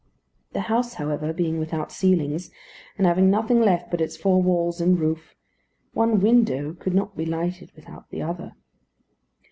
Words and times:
The 0.53 0.61
house, 0.61 0.95
however, 0.95 1.31
being 1.31 1.59
without 1.59 1.91
ceilings, 1.91 2.49
and 2.97 3.05
having 3.05 3.29
nothing 3.29 3.61
left 3.61 3.91
but 3.91 4.01
its 4.01 4.17
four 4.17 4.41
walls 4.41 4.81
and 4.81 4.99
roof, 4.99 5.35
one 5.93 6.19
window 6.21 6.73
could 6.73 6.95
not 6.95 7.15
be 7.15 7.23
lighted 7.23 7.71
without 7.75 8.09
the 8.09 8.23
other. 8.23 8.53